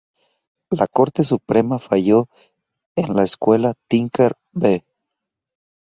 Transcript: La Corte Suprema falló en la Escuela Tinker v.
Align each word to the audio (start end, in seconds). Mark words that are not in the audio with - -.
La 0.71 0.87
Corte 0.87 1.23
Suprema 1.23 1.77
falló 1.77 2.27
en 2.95 3.15
la 3.15 3.21
Escuela 3.21 3.75
Tinker 3.87 4.33
v. 4.51 4.83